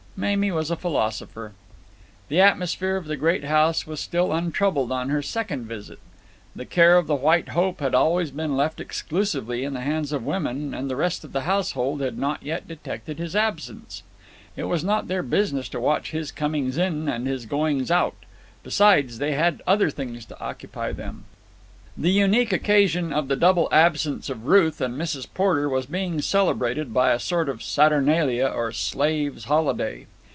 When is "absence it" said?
13.35-14.65